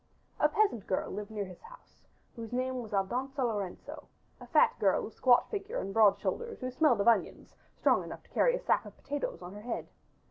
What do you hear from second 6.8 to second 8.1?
of onions, strong